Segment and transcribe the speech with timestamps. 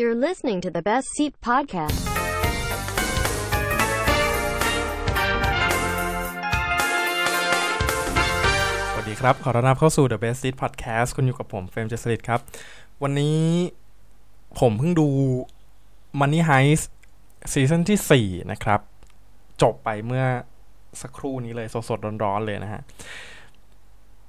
[0.00, 2.00] You're listening to the Best Seat Podcast.
[8.92, 12.40] สวัสดีครับ ขอต้อนรับเข้าสู่ The Best Seat Podcast คุณอยู่กับผมเฟรมเจสลิดครับ
[13.02, 13.40] วันนี้
[14.60, 15.08] ผมเพิ่งดู
[16.20, 16.86] Money Heist
[17.52, 18.80] ซีซั่นที่ 4 นะครับ
[19.62, 20.24] จบไปเมื่อ
[21.00, 22.82] สักครู่นี้เลย สดๆ ร้อนๆ เลยนะฮะ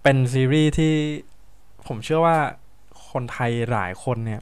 [0.03, 0.93] เป็นซีรีส์ที่
[1.87, 2.37] ผมเชื่อว่า
[3.11, 4.41] คนไทยหลายคนเนี่ย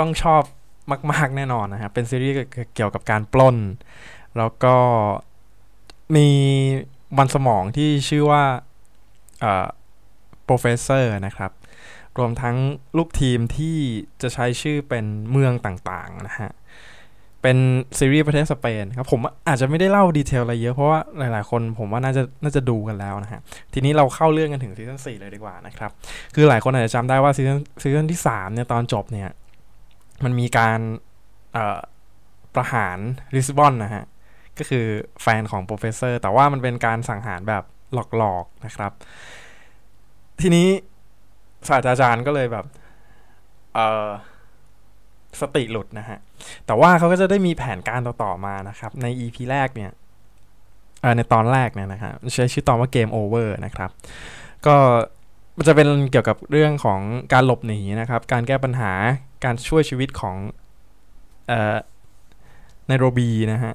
[0.00, 0.42] ต้องชอบ
[1.12, 2.34] มาก ๆ แน่นอนนะฮะเป็นซีรีส์
[2.74, 3.56] เกี่ยวกับการปล้น
[4.38, 4.76] แล้วก็
[6.16, 6.28] มี
[7.18, 8.42] มันสมองที่ชื่อว่า
[9.40, 9.66] เอ่อ
[10.48, 11.52] professor นะครับ
[12.18, 12.56] รวมทั้ง
[12.96, 13.76] ลูกทีมที่
[14.22, 16.50] จะใช้ชื่อเป็นเมืองต่าง ๆ นะฮะ
[17.42, 17.58] เป็น
[17.98, 23.40] ซีรีส์ประเทศสเปนครับ ผมอาจจะไม่ได้เล่าดีเทลอะไรเยอะ เพราะว่าหลาย ๆ คนผมว่าน่าจะน่าจะดูกันแล้วนะฮะ
[23.72, 25.90] ทีนี้เราเข้าเรื่องกันถึงซีซั่น4เลยดีกว่านะครับ
[26.34, 29.30] คือหลายคนอาจจะจำได้ว่าซีซั่นซีซั่นที่ 3 เนี่ย ตอนจบเนี่ย
[30.24, 30.80] มันมีการ
[32.54, 32.98] ประหาร
[33.34, 34.04] ลิสบอนนะฮะ
[34.58, 34.86] ก็คือ
[35.22, 37.64] แฟนของ Professor แต่ว่ามันเป็นการสังหารแบบ
[38.16, 38.92] หลอกๆนะครับ
[40.40, 40.68] ทีนี้
[41.68, 42.64] ศาสตราจารย์ก็เลยแบบ
[45.40, 46.18] สติหลุดนะฮะ
[46.66, 49.90] แต่ว่าเขาก็จะได้มีแผนการต่อๆมานะครับ ใน EP แรกเนี่ย
[51.16, 53.90] ในตอนแรกเนี่ยนะครับใช้ชื่อตอนว่า Game Over นะครับ
[54.66, 54.76] ก็
[55.56, 57.00] มันจะเป็นเกี่ยวกับเรื่องของ
[57.32, 58.92] การหลบหนีนะครับ การแก้ปัญหา
[59.44, 60.36] การช่วยชีวิตของ
[61.48, 61.76] เอ่อ
[62.86, 63.74] ไนโรบีนะฮะ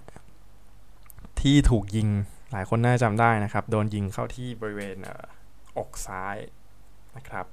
[1.42, 2.08] ที่ถูกยิง
[2.52, 6.38] หลายคนน่าจำได้นะครับ โดนยิงเข้าที่บริเวณอ อกซ้าย
[7.18, 7.46] นะครับ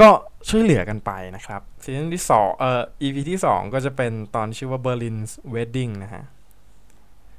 [0.00, 0.08] ก็
[0.48, 6.22] ช่วยเหลือกันไปนะครับซีซั่นที่สองเอ่อ EP ที่สองก็จะเป็นตอนชื่อว่า Berlin's Wedding นะฮะ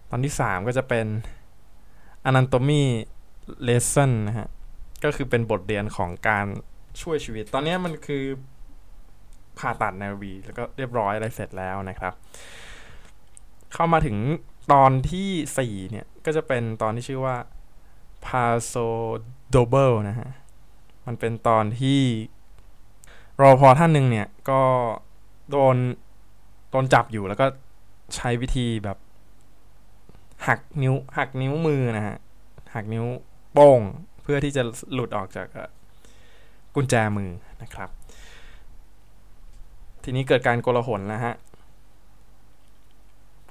[0.10, 1.06] ตอนที่สามก็จะเป็น
[2.30, 2.84] Anatomy
[3.68, 4.48] Lesson นะฮะ
[5.04, 6.46] ก็คือเป็นบทเรียนของการ
[7.02, 8.24] ช่วยชีวิต ตอนนี้มันคือ
[9.60, 12.14] ผ่าตัดในวีแล้วก็เรียบร้อยอะไรเสร็จแล้วนะครับ
[13.74, 14.18] เข้ามาถึง
[14.74, 15.30] ตอนที่
[15.86, 17.36] 4 เนี่ย ก็จะเป็นตอนที่ชื่อว่า
[18.26, 18.88] p a s o
[19.54, 20.30] d o b l e นะฮะ
[21.08, 22.02] มันเป็นตอนที่
[23.42, 24.62] รอพอท่านหนึ่งเนี่ย ก็
[25.52, 25.76] โดน
[26.72, 27.46] โดนจับอยู่แล้วก็
[28.16, 28.98] ใช้วิธีแบบ
[30.48, 32.18] หักนิ้ว หักนิ้วมือนะฮะ
[32.76, 33.06] หักนิ้ว
[33.54, 33.82] โป้ง
[34.24, 34.64] เพื่อที่จะ
[34.94, 35.48] หลุดออกจาก
[36.76, 37.90] กุญแจมือนะครับ
[40.04, 41.34] ทีนี้เกิดการโกลาหลนะฮะ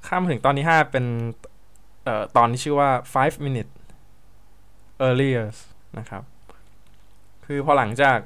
[0.06, 1.05] ข้ามถึงตอนที่ 5 เป็น
[2.05, 3.75] เอ่อตอนที่ชื่อว่า five minutes
[5.06, 5.44] earlier
[5.99, 6.22] นะครับ
[7.47, 8.19] คือพอหลังจาก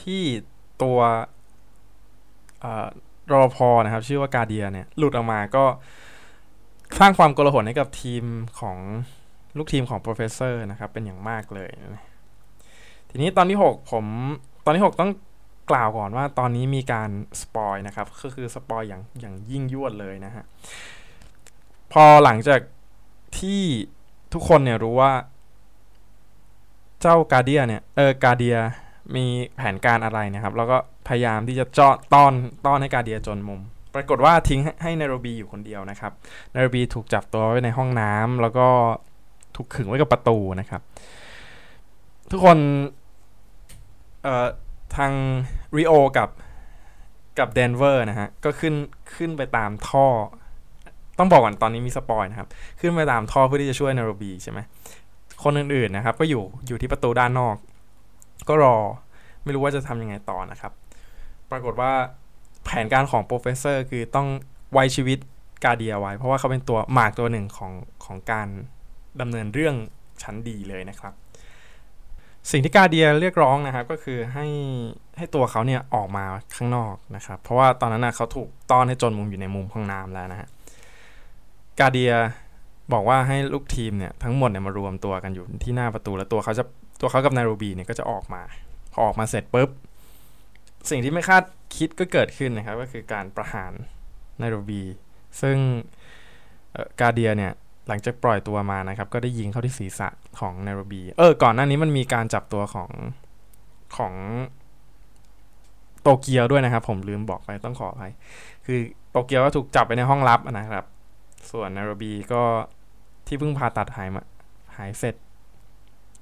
[0.00, 0.22] ที่
[0.82, 0.98] ตัว
[2.64, 2.86] อ่อ
[3.32, 5.64] รอพอนะครับ ชื่อว่ากาเดียเนี่ย หลุดออกมาก็
[6.98, 8.24] สร้างความโกลาหลให้กับทีม
[8.60, 8.78] ของ
[9.56, 11.70] ลูกทีมของ professor นะครับ เป็นอย่างมากเลย
[13.10, 14.04] ทีนี้ตอนที่ 6 ผม
[14.64, 15.12] ตอนที่ 6 ต้อง
[15.70, 20.44] กล่าวก่อนว่าตอนนี้มีการสปอยนะครับ ก็คือสปอยอย่างอย่างยิ่งยวดเลยนะฮะ
[21.92, 22.60] พอหลังจาก
[23.38, 23.62] ที่
[24.32, 25.12] ทุกคนเนี่ยรู้ว่า
[27.00, 28.56] เจ้ากาเดียเนี่ย เออกาเดีย
[29.16, 29.24] มี
[29.56, 30.76] แผนการอะไรนะครับ แล้วก็
[31.08, 32.32] พยายามที่จะเจาะต้อน
[32.66, 33.60] ต้อนให้กาเดียจนมุม
[33.94, 36.12] ปรากฏว่าทิ้งให้ไนโรบีอยู่คนเดียวนะครับ
[36.50, 38.68] ไนโรบีถูกจับตัวไว้ในห้องน้ำแล้วก็
[39.56, 40.82] ถูกขึงไว้กับประตูนะครับ
[42.30, 42.58] ทุกคน
[44.96, 45.12] ทาง
[45.76, 46.28] ริโอกับ
[47.38, 48.74] กับเดนเวอร์นะฮะ ก็ขึ้น
[49.14, 50.06] ขึ้นไปตามท่อ
[51.18, 52.48] ต้องบอกก่อนตอนนี้มี spoil นะครับ
[52.80, 54.58] ขึ้นไปตามท่อเพื่อที่จะช่วยไนโรบีใช่ไหม
[55.42, 57.56] คนอื่นๆนะครับ ก็อยู่อยู่ที่ประตูด้านนอก
[58.48, 58.76] ก็รอ
[59.44, 60.72] ไม่รู้ว่าจะทำยังไงต่อนะครับ
[61.50, 61.92] ปรากฏว่า
[62.64, 64.28] แผนการของ Professor คือต้อง
[64.72, 65.18] ไว้ชีวิต
[65.64, 67.72] กาเดียไว้ เพราะว่าเขาเป็นตัวหมากตัวหนึ่งของ
[68.04, 68.48] ของการ
[69.20, 69.74] ดำเนินเรื่อง
[70.22, 71.12] ชั้นดีเลยนะครับ
[72.50, 74.46] สิ่งที่กาเดียเรียกร้องนะครับก็คือให้
[75.18, 76.24] ให้ตัวเขาเนี่ยออกมา
[76.56, 80.48] ข้างนอกนะครับ เพราะว่าตอนนั้นนะเขาถูกต้อนให้จนมุมอยู่ในมุมห้องน้ำแล้วนะฮะ
[81.80, 82.12] กาเดีย
[82.92, 86.64] บอกว่าให้ลูกทีมเนี่ยทั้งหมดเนี่ยมารวมตัวกันอยู่ที่หน้าประตู แล้วตัวเขาจะ
[87.00, 88.42] ตัวเขากับนายโรบีเนี่ยก็จะออกมา
[88.92, 89.70] พอออกมาเสร็จปุ๊บ
[90.90, 91.44] สิ่งที่ไม่คาด
[91.76, 93.72] คิดก็เกิดขึ้นนะครับ ก็คือการประหาร
[94.40, 94.82] นายโรบี
[95.40, 95.56] ซึ่ง
[97.00, 97.52] กาเดียเนี่ย
[97.88, 100.08] หลังจากปล่อยตัวมานะครับ ก็ได้ยิงเข้าที่ศีรษะ
[100.38, 102.90] ของไนโรบี เออ ก่อนหน้านี้มันมีการจับตัวของ
[103.96, 104.14] ของ
[106.02, 108.12] โตเกียวด้วยนะครับ ผมลืมบอกไปต้องขออภัย
[108.66, 108.78] คือ
[109.10, 110.84] โตเกียวก็ถูกจับไปในห้องลับนะครับ
[111.50, 112.42] ส่วนไนโรบีก็
[113.26, 114.22] ที่เพิ่งผ่าตัดหายมา
[114.76, 115.14] หายเสร็จ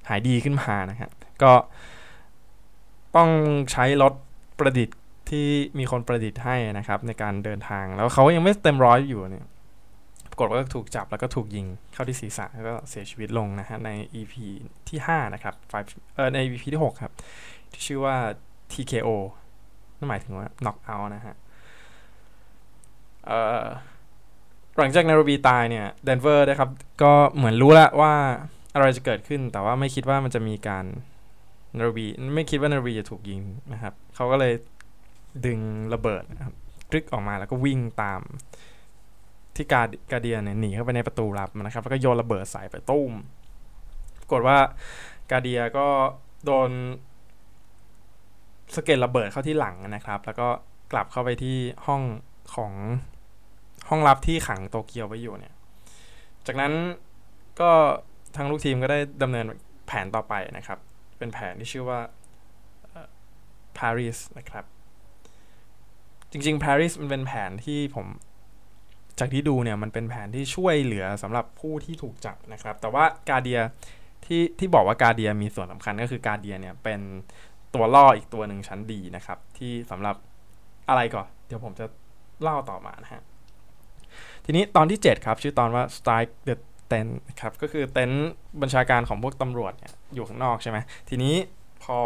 [0.09, 1.11] หายดีขึ้นมานะครับ
[1.43, 1.53] ก็
[3.17, 3.31] ต้อง
[3.73, 4.13] ใช้รถ
[4.59, 4.99] ประดิษฐ์
[5.31, 5.47] ที่
[5.79, 13.91] มีคนประดิษฐ์ให้นะครับ ในการเดินทางแล้วเขายังไม่เต็มร้อยอยู่เนี่ยากฏว่าถูกจับแล้วก็ถูกยิงเข้าที่ศีรษะแล้วก็เสียชีวิตลงนะฮะใน
[14.21, 14.35] EP
[14.89, 15.55] ที่ 5 นะครับ
[16.15, 17.13] เออใน EP ที่ 6 ครับ
[17.73, 18.17] ที่ชื่อว่า
[18.73, 19.09] TKO
[19.99, 21.35] นั่นหมายถึงว่า knock out นะฮะ
[23.27, 23.65] เอ่อ
[24.79, 26.71] หลังจากไนโรบีตายเนี่ยเดนเวอร์นะครับ
[27.03, 28.13] ก็เหมือนรู้แล้วว่า
[28.75, 33.41] อะไรจะเกิดขึ้น แต่ว่าไม่คิดว่ามันจะมีการไนโรบีไม่คิดว่าไนโรบีจะถูกยิง
[33.73, 34.53] นะครับเขาก็เลย
[35.47, 35.61] ดึง
[35.95, 36.55] ระเบิดนะครับ
[36.91, 38.21] กรึกออกมาแล้วก็วิ่งตาม
[39.57, 43.13] ที่กาการเดียเนี่ยหนีเข้าไปในประตูลับนะครับ แล้วก็โยนระเบิดใส่ไปตุ้ม
[44.21, 44.59] ปรากฏว่า
[45.31, 45.87] กาเดียก็
[46.45, 46.71] โดน
[48.75, 50.49] สเก็ตระเบิดเข้าที่หลังนะครับ แล้วก็
[50.93, 51.57] กลับเข้าไปที่
[51.87, 52.03] ห้อง
[52.55, 52.73] ของ
[53.89, 55.55] ห้องลับที่ขังโตเกียวไว้อยู่เนี่ย
[56.47, 56.73] จากนั้น
[57.61, 57.71] ก็
[58.37, 59.47] ทางลูกทีมก็ได้ดำเนิน
[59.87, 60.79] แผนต่อไปนะครับ
[61.19, 62.01] เป็นแผนที่ชื่อว่า
[63.79, 64.65] Paris นะครับ
[66.31, 68.07] จริงๆ Paris มันเป็นแผนที่ผม
[69.21, 73.61] จากที่ดูเนี่ยมันเป็นแผนที่ช่วยเหลือสำหรับผู้ที่ถูกจับนะครับ แต่ว่ากาเดีย
[74.25, 77.01] ที่ที่บอกว่ากาเดียมีส่วนสำคัญก็คือกาเดียเนี่ยเป็น
[77.75, 80.17] ตัวล่ออีกตัวหนึ่งชั้นดีนะครับ ที่สำหรับ
[80.89, 81.87] อะไรก่อน เดี๋ยวผมจะ
[82.43, 83.23] เล่าต่อมานะฮะ
[84.45, 86.55] ทีนี้ตอนที่ 7 ครับ ชื่อตอนว่า strike the
[86.91, 88.31] tent ครับก็คือเต็นท์
[88.63, 90.79] บัญชาการของพวกตำรวจเนี่ยอยู่ข้างนอกใช่ไหม
[91.09, 91.35] ทีนี้
[91.83, 91.99] พอ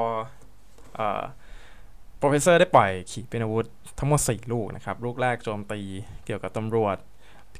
[2.24, 3.66] เอ่อ professor ได้ปล่อยขีปนาวุธ
[3.98, 5.80] ทั้งหมด 4 ลูกนะครับ ลูกแรกโจมตี
[6.26, 6.96] เกี่ยวกับตำรวจ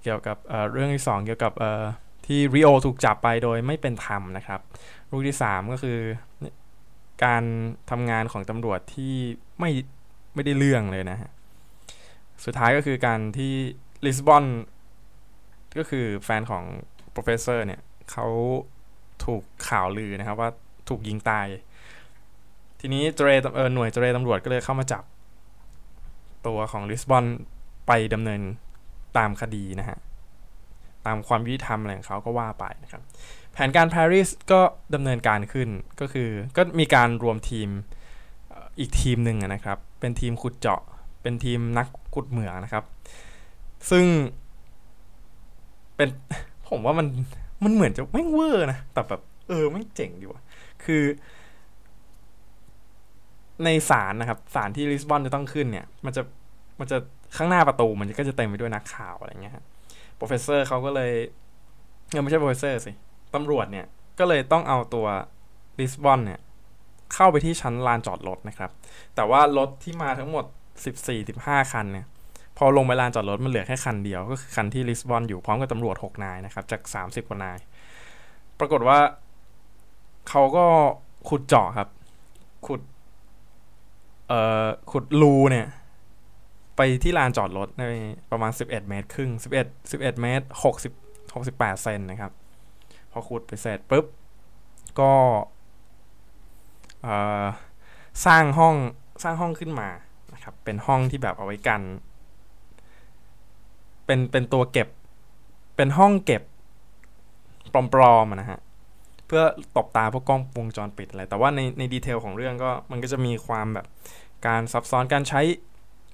[0.03, 1.53] เกี่ยวกับเเรื่องที่ 2 เกี่ยวกับ
[2.27, 4.61] ที่ริโอถูกจับไปโดยไม่เป็นธรรมนะครับ
[5.11, 5.99] ลูกที่ 3 ก็คือ
[7.25, 7.43] การ
[7.91, 9.15] ทำงานของตำรวจที่
[9.61, 9.71] ไม่
[10.35, 11.31] ไม่ได้เรื่องเลยนะฮะ
[12.45, 13.53] สุดท้ายก็คือการที่
[14.05, 14.45] ลิสบอน
[15.79, 16.65] ก็คือแฟนของ
[17.15, 17.81] professor เนี่ย
[18.13, 18.27] เขา
[19.25, 20.51] ถูกข่าวลือนะครับว่า
[20.89, 21.47] ถูกยิงตาย
[22.81, 25.03] ทีนี้เจเรเออหน่วยเจเรตำรวจก็เลยเข้ามาจับ
[26.47, 27.25] ตัวของลิสบอน
[27.87, 28.41] ไปดำเนิน
[29.17, 29.99] ตามคดีนะฮะ
[31.07, 33.03] ตามความยุติธรรมอะไรของเขาก็ว่าไปนะครับ
[33.53, 34.61] แผนการปารีสก็
[34.95, 35.69] ดำเนินการขึ้น
[36.01, 37.69] ก็คือก็มีการรวมทีม
[38.79, 40.81] อีกทีมหนึ่งนะครับ เป็นทีมขุดเจาะ
[41.23, 42.85] เป็นทีมนักขุดเหมืองนะครับ
[43.91, 44.07] ซึ่ง
[45.97, 46.09] เป็น
[46.69, 47.07] ผมว่ามัน
[47.65, 50.43] มันเหมือนจะไม่เวอร์นะ แต่แบบเออไม่เจ๋งดีว่ะ
[50.85, 51.03] คือ
[53.65, 56.23] ในศาลนะครับศาลที่ลิสบอนจะต้องขึ้นเนี่ย มันจะ
[56.81, 56.97] มันจะ
[57.37, 59.65] ข้างหน้าประตูมันก็จะเต็มไปด้วยนักข่าวอะไรเงี้ยฮะ
[60.17, 61.13] Professor เขาก็เลย
[62.11, 62.93] เออไม่ใช่ Professor สิ
[63.35, 63.87] ตำรวจเนี่ย
[64.19, 65.07] ก็เลยต้องเอาตัว
[65.81, 66.41] ลิสบอนเนี่ย
[67.15, 68.71] เข้าไปที่ชั้นลานจอดรถนะครับ
[69.15, 70.45] แต่ว่ารถที่มาทั้งหมด
[71.09, 72.07] 14-15 คันเนี่ย
[72.59, 77.59] พอลงไปลานจอดรถมันเหลือแค่คันเดียว ก็คือคันที่ลิสบอนอยู่พร้อมกับตำรวจ 6 นายนะครับ จาก 30 กว่านาย
[78.59, 78.99] ปรากฏว่า
[80.29, 80.65] เขาก็
[81.29, 81.89] ขุดเจาะครับ
[82.67, 82.81] ขุด
[84.35, 85.67] อ่อขุดรูเนี่ย
[86.77, 87.85] ไปที่ลานจอดรถใน
[88.31, 90.47] ประมาณ 11 เมตร ครึ่ง 11 11 เมตร
[90.93, 92.33] 60 68 เซนนะครับ
[93.11, 94.07] พอขุดไปเสร็จปุ๊บ
[95.01, 95.13] ก็
[98.27, 98.75] สร้างห้อง
[99.23, 99.89] สร้างห้องขึ้นมา
[100.35, 101.81] นะครับ เป็นห้องที่แบบเอาไว้กัน
[104.07, 104.89] เป็นเป็นตัวเก็บ
[105.77, 106.43] เป็นห้องเก็บ
[107.73, 108.61] ปลอมๆนะฮะ
[109.27, 109.43] เพื่อ
[109.77, 113.87] ตบตาพวกกล้องวงจรปิดอะไร แต่ว่าในในดีเทลของเรื่องก็มันก็จะมีความแบบ
[114.47, 115.41] การซับซ้อนการใช้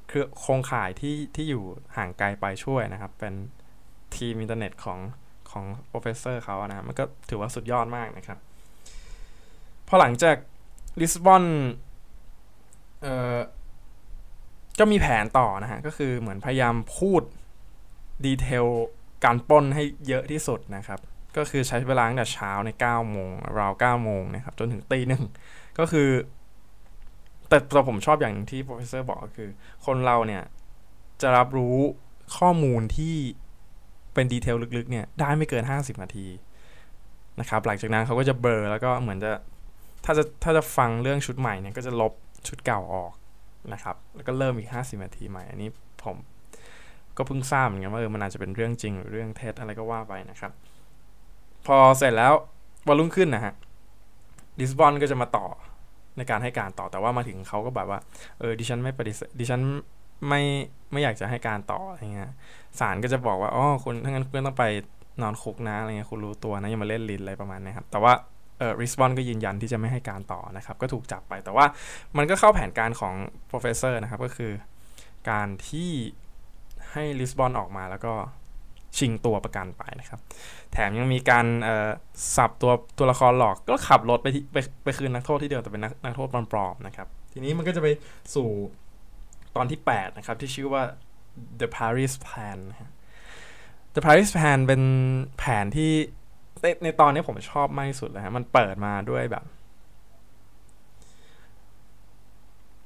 [0.09, 1.63] เครือโครงข่ายที่ที่อยู่
[1.97, 3.35] ห่างไกลไปช่วยนะครับ เป็น
[4.17, 4.99] ทีมอินเทอร์เน็ตของ
[5.51, 8.39] ของ Professor เขานะมันก็ถือว่าสุดยอดมากนะครับ
[9.89, 10.37] พอหลังจาก
[11.01, 11.45] ลิสบอน
[13.03, 13.39] เอ่อ
[14.79, 17.23] ก็มีแผนต่อนะฮะ ก็คือเหมือนพยายามพูด
[18.27, 18.67] detail
[19.25, 21.01] การป้นให้เยอะที่สุดนะครับ
[21.37, 25.23] ก็คือใช้เวลาตั้งแต่เช้าใน9โมงราว9โมงนะครับ จนถึงตีหนึ่ง
[25.79, 26.09] ก็คือ
[27.49, 29.49] แต่แต่ผมชอบอย่างที่ Professor บอกก็คือ
[29.87, 30.43] คนเราเนี่ย
[31.23, 31.77] จะรับรู้
[32.39, 33.17] ข้อมูลที่
[34.15, 36.27] เป็น detail ลึกๆเนี่ยได้ไม่เกิน 50 นาที
[37.41, 39.33] นะครับหลังจากนั้นเขาก็จะเบลอแล้วก็เหมือนจะ
[40.05, 42.13] ถ้าจะถ้าจะฟังเรื่องชุดใหม่เนี่ยก็จะลบ
[42.49, 43.13] ชุดเก่าออก
[43.73, 45.69] นะครับ แล้วก็เริ่มอีก 50 นาทีใหม่ อันนี้
[46.05, 46.17] ผม
[47.17, 50.53] ก็เพิ่งทราบเหมือนกันว่าเออมันอาจจะเป็นเรื่องจริงหรือเรื่องเท็จอะไรก็ว่าไปนะครับ
[51.67, 52.33] พอเสร็จแล้ว
[52.89, 53.55] วันรุ่งขึ้นนะฮะ
[54.59, 55.47] ลิสบอนก็จะมาต่อ
[56.17, 57.99] ในการให้การต่อแต่ว่ามาถึงเขาก็แบบว่า
[58.39, 59.61] เออดิฉันไม่ปฏิเสธดิฉัน
[60.29, 60.43] ไม่
[60.93, 62.31] ไม่อยากจะให้การต่ออะไรเงี้ย
[62.81, 64.65] ศาลก็จะบอกว่าอ๋อคุณถ้างั้นคุณต้องไป
[65.23, 68.13] นอนคุกนะอะไรเงี้ยคุณรู้ตัวนะอย่ามาเล่นลิ้นอะไรประมาณนี้ครับแต่ว่า
[68.59, 71.67] เออริสบอนก็ยืนยันที่จะไม่ให้การต่อนะครับ ก็ถูกจับไปแต่ว่า
[72.17, 73.15] มันก็เข้าแผนการของ
[73.51, 74.53] professor นะครับก็คือ
[75.31, 75.91] การที่
[76.93, 78.15] ให้ลิสบอนออกมาแล้วก็
[78.99, 80.21] ชิงตัวประกันไปนะครับ
[80.73, 81.47] แถมยังมีการ
[82.37, 87.89] สับตัวตัวละครหลอกก็ขับรถไปไปไปคืนนักโทษที่เดิมแต่เป็นนักนักโทษปลอมๆนะครับ ทีนี้มันก็จะไป
[88.35, 88.49] สู่
[89.57, 90.83] ตอนที่ 8 นะครับ ที่ชื่อว่า
[91.61, 92.91] the Paris Plan นะ
[93.95, 94.83] the Paris Plan เป็น
[95.39, 95.93] แผนที่
[96.85, 99.45] ในตอนนี้ผมชอบมากที่สุดเลยฮะมันเปิดมาด้วยแบบ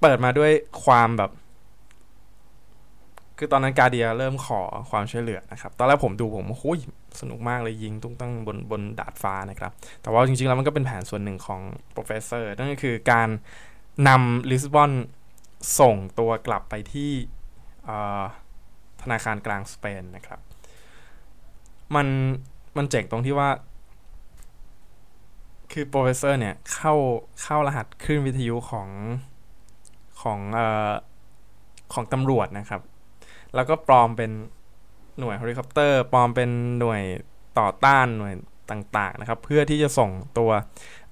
[0.03, 0.53] เเปิดมาด้วย
[0.85, 1.31] ความแบบ
[3.39, 4.61] คือตอนนั้นกาเดียเริ่มขอ
[4.91, 6.79] ความช่วยเหลือนะครับ ตอนแรกผมดูผมโอ้ย
[7.21, 9.73] สนุกมากเลยยิงตุ้งตั้งบนบนดาดฟ้านะครับ
[10.03, 11.61] แต่ว่าจริงๆแล้วมันก็เป็นแผนส่วนหนึ่งของ
[11.93, 13.29] Professor นั่นก็คือการ
[14.09, 14.93] นำลิสบอน
[15.81, 17.11] ส่งตัวกลับไปที่
[19.03, 20.41] ธนาคารกลางสเปนนะครับ
[21.95, 22.07] มัน
[22.77, 23.49] มันเจ๋งตรงที่ว่า
[25.73, 26.95] คือ Professor เนี่ยเข้า
[27.43, 28.89] เข้ารหัสคลื่นวิทยุของ
[30.23, 30.61] ของอ
[31.93, 32.81] ของตำรวจนะครับ
[33.55, 34.31] แล้วก็ปลอมเป็น
[35.19, 37.03] หน่วยเฮลิคอปเตอร์ ปลอมเป็นหน่วย
[37.59, 38.35] ต่อต้านหน่วย
[38.71, 40.51] ต่างๆนะครับ เพื่อที่จะส่งตัว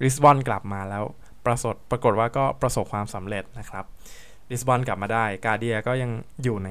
[0.03, 1.03] ลิสบอนกลับมาแล้ว
[1.45, 3.85] ประสบปรากฏว่าก็ประสบความสำเร็จนะครับ
[4.51, 6.11] ลิสบอนกลับมาได้กาเดียก็ยัง
[6.43, 6.69] อยู่ใน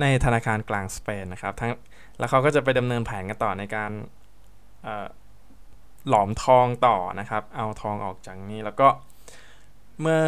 [0.00, 1.70] ในธนาคารกลางสเปนนะครับทั้ง
[2.18, 3.90] แล้วเขาก็จะไปดำเนินแผนกันต่อในการ
[6.08, 8.88] หลอมทองต่อนะครับ เอาทองออกจากนี้แล้วก็
[10.00, 10.20] เมื่อ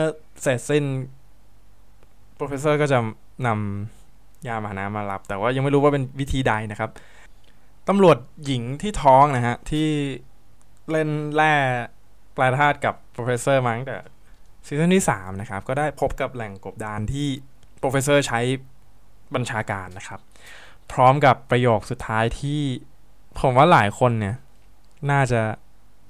[0.42, 0.85] เสร็จสิ้น
[2.35, 2.99] Professor ก็จะ
[3.47, 4.00] นำ
[4.49, 6.90] ยามาหามารับ แต่ว่ายังไม่รู้ว่าเป็นวิธีใดนะครับ
[7.88, 9.88] ตำรวจหญิงที่ท้องนะฮะ ที่
[10.90, 13.99] เล่นแร่แปรธาตุกับ Professor มาตั้งแต่
[14.66, 17.26] ซีซั่นที่ 3 นะครับ ก็ได้พบกับแหล่งกบดานที่
[17.78, 18.40] Professor ใช้
[19.35, 20.20] บัญชาการนะครับ
[20.92, 22.61] พร้อมกับประโยคสุดท้ายที่
[23.38, 24.37] ผมว่าหลายคนเนี่ย
[25.11, 25.40] น่าจะ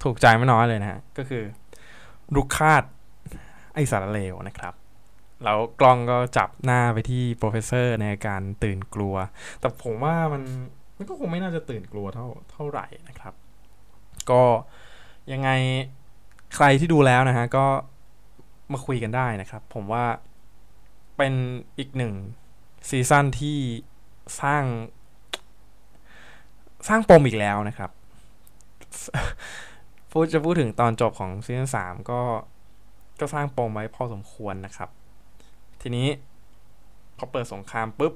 [0.03, 1.43] ถูกใจไม่น้อยเลยนะฮะ ก็คือ
[2.35, 2.83] รุกคาด
[3.73, 4.73] ไอสารเลวนะครับ
[5.43, 9.15] แล้วกล้องก็จับหน้าไปที่โปรเฟสเซอร์ในการตื่นกลัว
[9.59, 10.43] แต่ผมว่ามัน
[10.97, 13.33] มันก็คงไม่น่าจะตื่นกลัวเท่าเท่าไหร่นะครับ
[14.31, 14.43] ก็
[15.31, 15.49] ยังไง
[16.55, 17.65] ใครที่ดูแล้วนะฮะก็
[18.71, 20.05] มาคุยกันได้นะครับ ผมว่า
[21.17, 21.33] เป็น
[21.79, 22.13] อีกหนึ่ง
[22.89, 23.59] ซีซั่นที่
[24.41, 24.63] สร้าง
[26.87, 27.91] สร้างปมอีกแล้วนะครับ
[30.11, 32.21] พูดจะพูดถึงตอนจบของซีซั่นสามก็
[33.19, 34.89] ก็สร้างปมไว้พอสมควรนะครับ
[35.81, 36.07] ทีนี้
[37.17, 38.13] พอเปิดสงครามปุ๊บ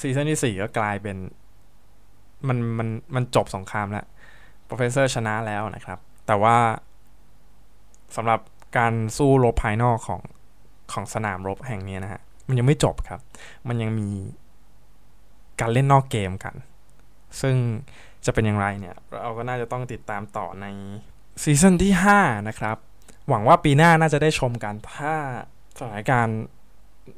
[0.00, 1.16] ซีซั่นที่สี่ก็กลายเป็น
[2.48, 4.06] มันมันมันจบสงครามแล้ว
[4.64, 6.56] Professor ชนะแล้วนะครับ แต่ว่า
[8.16, 8.40] สำหรับ
[8.78, 10.20] การสู้รบภายนอกของ
[10.92, 13.20] ของสนามรบแห่งนี้นะฮะ มันยังไม่จบครับ
[13.68, 14.08] มันยังมี
[15.60, 16.54] การเล่นนอกเกมกัน
[17.40, 17.56] ซึ่ง
[18.26, 20.66] จะเป็นอย่างไรเนี่ย เราก็น่าจะต้องติดตามต่อใน
[21.42, 22.76] ซีซั่นที่ 5 นะครับ
[23.28, 25.14] หวังว่าปีหน้าน่าจะได้ชมกัน ถ้า
[25.78, 26.38] สถานการณ์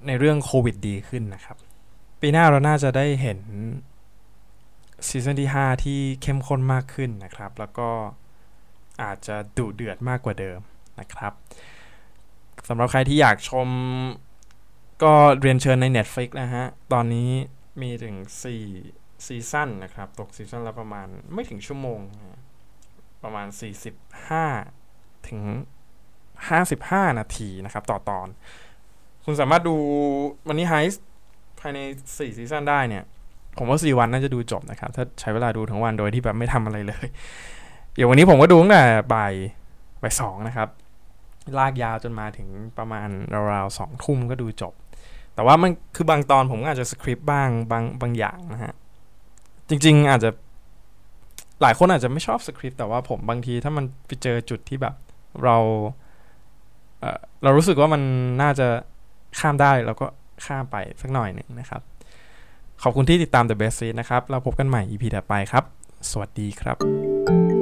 [0.06, 1.56] ในเรื่องโควิดดีขึ้นนะครับ
[2.20, 3.38] ปีหน้าเราน่าจะได้เห็น
[5.08, 7.88] ซีซั่นที่ 5 ที่เข้มข้นมากขึ้นนะครับ แล้วก็
[9.02, 10.60] อาจจะดุเดือดมากกว่าเดิม
[11.00, 11.32] นะครับ
[12.68, 13.68] สำหรับใครที่อยากชม
[15.02, 17.30] ก็เรียนเชิญใน Netflix นะฮะ ตอนนี้
[17.82, 18.16] มีถึง
[18.72, 22.00] 4 ซีซั่นนะครับ ตกซีซั่นละประมาณไม่ถึงชั่วโมง
[23.22, 23.46] ประมาณ
[24.40, 25.40] 45 ถึง
[26.52, 28.28] 55 นาทีนะครับ ต่อตอน
[29.24, 29.76] คุณสามารถดู
[30.48, 31.02] มันนี่ไฮส์
[31.60, 33.04] ภายใน 4 ซีซั่นได้เนี่ย
[33.58, 37.06] ผมว่า 4 วันน่าจะดูจบนะครับ ถ้าใช้เวลาดูทั้งวันโดยที่แบบไม่ทำอะไรเลย
[37.94, 38.84] เดี๋ยววันนี้ผมก็ดูตั้งแต่
[39.14, 39.32] บ่าย
[40.02, 40.68] บ่ายสองนะครับ
[41.58, 42.48] ลากยาวจนมาถึง
[42.78, 43.08] ประมาณ
[43.52, 44.74] ราวๆสองทุ่มก็ดูจบ
[45.34, 48.74] แต่ว่ามันคือบางตอนผมอาจจะสคริปต์บ้างบางบางอย่างนะฮะ
[49.68, 50.30] จริง ๆ อาจจะ
[51.62, 54.94] หลายคนอาจจะไม่ชอบสคริปต์แต่ว่าผมบางทีถ้ามันไปเจอจุดที่แบบ
[55.44, 55.56] เรา
[57.42, 58.02] เรารู้สึกว่ามัน
[58.42, 58.66] น่าจะ
[59.40, 60.06] ข้ามได้เราก็
[60.46, 61.82] ข้ามไปสักหน่อยหนึ่งนะครับ
[62.82, 65.64] ขอบคุณที่ติดตาม The Best Seat นะครับ เราพบกันใหม่ EP ถัดไปครับ
[66.10, 67.53] สวัสดีครับ